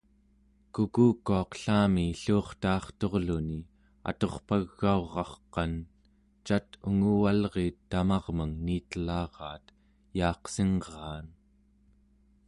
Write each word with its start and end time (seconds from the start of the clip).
kukukuaq 0.73 1.51
ellami 1.57 2.05
ellu'urtaarturluni 2.13 3.59
aturpagaura'rqan 4.11 5.71
cat 6.47 6.67
unguvalriit 6.89 7.77
tamarmeng 7.91 8.55
niitelaraat 8.65 9.65
yaaqsingraan 10.19 11.25